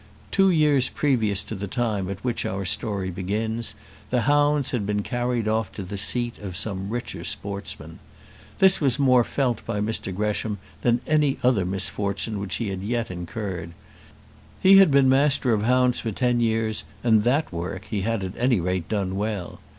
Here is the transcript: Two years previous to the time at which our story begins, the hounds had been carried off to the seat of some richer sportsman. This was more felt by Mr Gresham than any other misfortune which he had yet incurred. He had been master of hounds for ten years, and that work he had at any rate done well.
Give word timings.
Two 0.31 0.49
years 0.49 0.89
previous 0.89 1.43
to 1.43 1.53
the 1.53 1.67
time 1.67 2.09
at 2.09 2.23
which 2.23 2.43
our 2.43 2.65
story 2.65 3.11
begins, 3.11 3.75
the 4.09 4.21
hounds 4.21 4.71
had 4.71 4.83
been 4.83 5.03
carried 5.03 5.47
off 5.47 5.71
to 5.73 5.83
the 5.83 5.95
seat 5.95 6.39
of 6.39 6.57
some 6.57 6.89
richer 6.89 7.23
sportsman. 7.23 7.99
This 8.57 8.81
was 8.81 8.97
more 8.97 9.23
felt 9.23 9.63
by 9.63 9.79
Mr 9.79 10.11
Gresham 10.11 10.57
than 10.81 11.01
any 11.05 11.37
other 11.43 11.65
misfortune 11.67 12.39
which 12.39 12.55
he 12.55 12.69
had 12.69 12.81
yet 12.81 13.11
incurred. 13.11 13.73
He 14.59 14.79
had 14.79 14.89
been 14.89 15.07
master 15.07 15.53
of 15.53 15.61
hounds 15.61 15.99
for 15.99 16.11
ten 16.11 16.39
years, 16.39 16.83
and 17.03 17.21
that 17.21 17.53
work 17.53 17.85
he 17.85 18.01
had 18.01 18.23
at 18.23 18.33
any 18.37 18.59
rate 18.59 18.89
done 18.89 19.15
well. 19.15 19.59